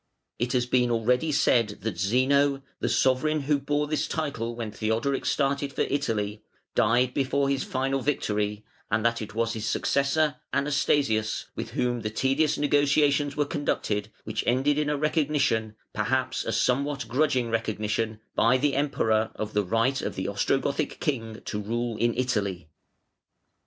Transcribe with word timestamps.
It 0.39 0.53
has 0.53 0.65
been 0.65 0.89
already 0.89 1.31
said 1.31 1.77
that 1.81 1.99
Zeno, 1.99 2.63
the 2.79 2.89
sovereign 2.89 3.41
who 3.41 3.59
bore 3.59 3.85
this 3.85 4.07
title 4.07 4.55
when 4.55 4.71
Theodoric 4.71 5.27
started 5.27 5.71
for 5.73 5.81
Italy, 5.81 6.41
died 6.73 7.13
before 7.13 7.49
his 7.49 7.63
final 7.63 8.01
victory, 8.01 8.65
and 8.89 9.05
that 9.05 9.21
it 9.21 9.35
was 9.35 9.53
his 9.53 9.67
successor, 9.67 10.37
Anastasius, 10.53 11.45
with 11.55 11.73
whom 11.77 11.99
the 12.01 12.09
tedious 12.09 12.57
negotiations 12.57 13.37
were 13.37 13.45
conducted 13.45 14.11
which 14.23 14.43
ended 14.47 14.77
(497) 14.77 14.77
in 14.81 14.89
a 14.89 14.97
recognition, 14.99 15.75
perhaps 15.93 16.45
a 16.45 16.51
somewhat 16.51 17.07
grudging 17.07 17.51
recognition, 17.51 18.21
by 18.33 18.57
the 18.57 18.75
Emperor 18.75 19.29
of 19.35 19.53
the 19.53 19.63
right 19.63 20.01
of 20.01 20.15
the 20.15 20.25
Ostrogothic 20.25 20.99
king 20.99 21.41
to 21.45 21.61
rule 21.61 21.95
in 21.97 22.15
Italy. 22.17 22.69